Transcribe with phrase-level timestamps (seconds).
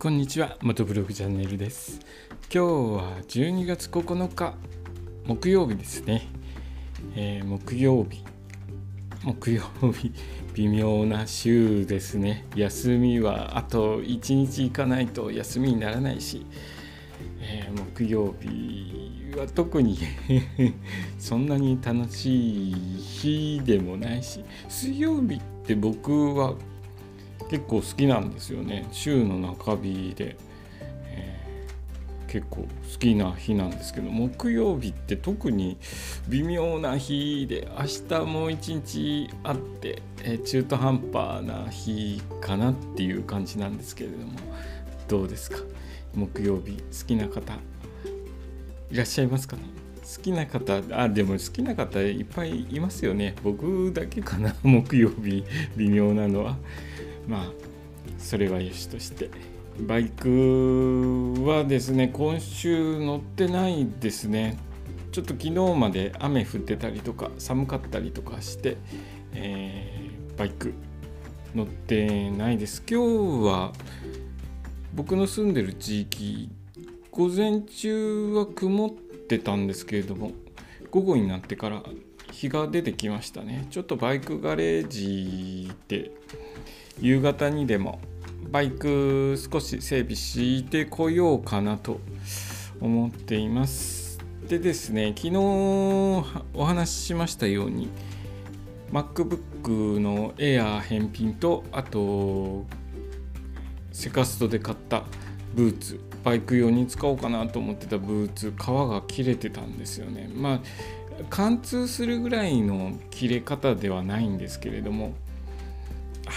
[0.00, 1.98] こんにちは元ブログチャンネルです。
[2.42, 4.54] 今日は12月9日
[5.26, 6.28] 木曜日ですね、
[7.16, 8.22] えー、木曜日。
[9.24, 10.12] 木曜日。
[10.54, 12.46] 微妙な週ですね。
[12.54, 16.46] 休みはあと1日行かないと休みにならないし、
[17.40, 19.98] えー、木曜日は特に
[21.18, 24.44] そんなに楽しい日でもないし。
[24.68, 26.54] 水曜日って僕は
[27.50, 28.86] 結構好きなんですよね。
[28.92, 30.36] 週の中日で、
[31.04, 35.78] えー、結構好きな日なんですけど木曜日って特に
[36.28, 44.38] 微妙な日で明日もう一日あって、えー、中途半端な日かなっていう感じなんですけれども
[45.08, 45.58] どうですか？
[46.14, 47.54] 木曜日好きな方
[48.90, 49.62] いらっしゃいますかね？
[50.02, 53.34] 好きな方あでも好きな方いっぱいいますよね。
[53.42, 55.44] 僕だけかな木曜日
[55.76, 56.56] 微妙なのは。
[57.28, 57.52] まあ
[58.18, 59.30] それはよしとして。
[59.80, 64.58] バイクはですね今週乗ってないですね。
[65.12, 68.76] ちょっと昨日まで雨降ってたりとか寒かったりとかして、
[69.34, 70.74] えー、バイク
[71.54, 72.82] 乗ってないです。
[72.90, 73.72] 今日は
[74.94, 76.50] 僕の住んでる地域
[77.12, 80.32] 午前中は曇ってたんですけれども
[80.90, 81.84] 午後になってから
[82.32, 83.66] 日が出てきましたね。
[83.70, 86.10] ちょっとバイクガレージで
[87.00, 88.00] 夕方にでも
[88.50, 92.00] バイク少し整備してこようかなと
[92.80, 94.18] 思っています。
[94.48, 97.90] でですね、昨日お話ししましたように
[98.92, 102.64] MacBook の Air 返品とあと
[103.92, 105.04] セカストで買った
[105.54, 110.60] ブーツバイク用に使おうかなと思ってたブーツ皮が切れてたんですよねまあ
[111.30, 115.14] 貫通するぐらいの切れ方ではないんですけれども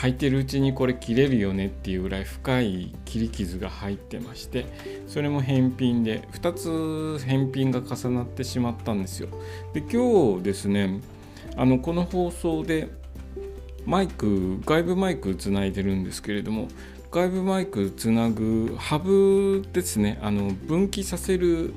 [0.02, 4.66] 履いてるうちにこれ切れるよねっていうぐらい深い切り傷が入ってまして
[5.06, 9.29] それも返品で2つ返品が重なってしまったんですよ。
[9.73, 11.01] で今日ですね
[11.56, 12.89] あのこの放送で
[13.85, 16.68] マイク外部マイクつないでるんですけれども
[17.12, 21.75] 外部マイクつなぐハブですねあの分岐させる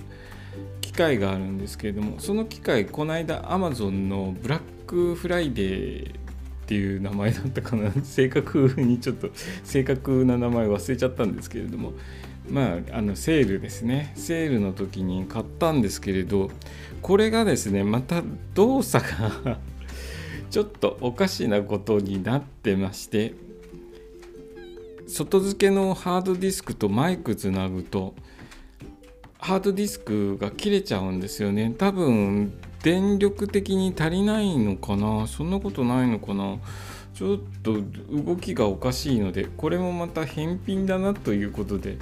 [0.80, 6.23] 機械があるんですけれどもその機械この間 Amazon のブラックフライデー
[6.64, 7.92] っていう名前だったかな。
[8.02, 9.28] 正確にちょっと
[9.62, 11.92] 正確な名前忘れちゃったんですけれども。
[12.48, 14.12] まああのセールですね。
[14.16, 16.50] セールの時に買ったんですけれど
[17.00, 18.22] これがですねまた
[18.54, 19.06] 動作
[19.44, 19.58] が
[20.50, 23.32] ちょっとおかしなことになってまして
[25.06, 28.14] 外付けのハードディスクとマイクつなぐと
[29.38, 31.74] ハードディスクが切れちゃうんですよね。
[31.76, 35.26] 多分電力的に足りないのかな？
[35.26, 36.58] そんなことないのかな？
[37.14, 37.78] ちょっと
[38.12, 41.96] 動きがおかしいのでこれもまた返品だなということで、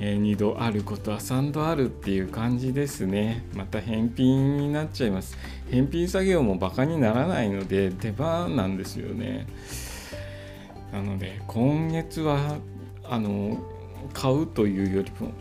[0.00, 3.44] えー、2度あることは3度あるっていう感じですね。
[3.54, 5.36] また返品になっちゃいます。
[5.70, 9.46] 返品作業もバカにならないので手間なんですよね。
[10.92, 12.56] なので今月は
[13.04, 13.58] あの
[14.14, 15.32] 買うというよりも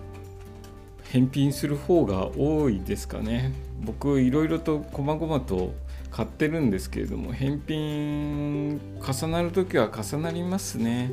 [1.11, 3.51] 返品する方が多いですかね。
[3.81, 5.73] 僕いろいろと細々と
[6.09, 11.11] 買ってるんですけれども返品重なる時は重なりますね。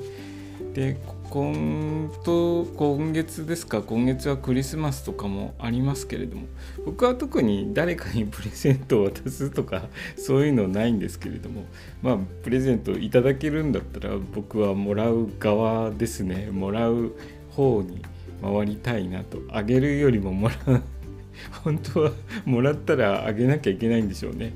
[0.72, 0.96] で
[1.30, 6.46] 今と今月ですか今月はクリスマスとかもありますけれども
[6.86, 11.64] 僕は特に誰かにプレゼントを渡すとかそういうのないんですけれども
[12.02, 16.50] まあプレゼントいただけるんだったら僕はもらう側ですね。
[16.52, 17.12] もらう
[17.50, 18.00] 方に
[18.42, 19.38] 回りたいなと。
[19.50, 20.82] あげるよりももらう。
[21.62, 22.12] 本当は
[22.44, 24.52] もらったらあげなきゃいけないんでしょうね。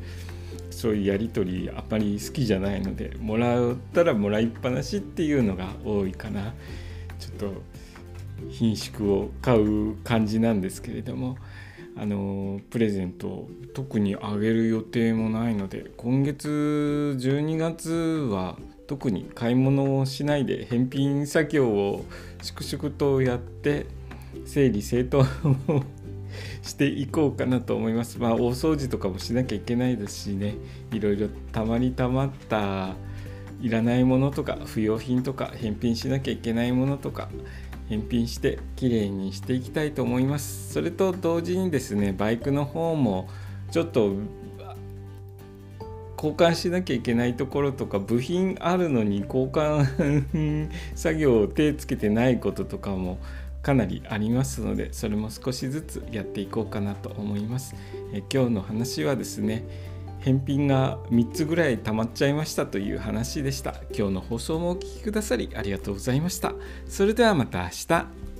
[0.70, 6.54] そういうやり取りあんまり好きじゃないのでもらったらもらいっぱなしっていうのが多いかな。
[7.18, 7.62] ちょっと
[8.48, 11.36] 品種を買う感じなんですけれども。
[11.94, 18.56] あのプレゼント特にあげる予定もないので今月12月は
[18.86, 22.04] 特に買い物をしないで返品作業を
[22.42, 23.86] 粛々とやって
[24.44, 25.24] 整理整頓
[25.68, 25.82] を
[26.62, 28.18] していこうかなと思います。
[28.18, 30.54] まあ大掃除とかもしなきゃいけないですしね
[30.92, 32.94] いろいろたまりたまった
[33.60, 37.28] いらないものとか不要品とか返品しなきゃいけないものとか
[37.88, 40.72] 返品してきれいにしていきたいと思います。
[40.72, 43.28] それと同時にですねバイクの方も
[43.70, 44.14] ちょっと
[46.22, 53.18] 交換しなきゃいけないところとか部品あるのに交換作業を手つけてないこととかも
[53.60, 57.74] かなりありますのでそれも少しずつやっていこうかなと思います。
[58.12, 59.64] え今日の話はですね、
[60.20, 63.74] 返品が3つぐらい溜まっちゃいましたという話でした。
[63.96, 66.54] 今日の放送もお聴きくださりありがとうございました。
[66.86, 68.31] それではまた明日。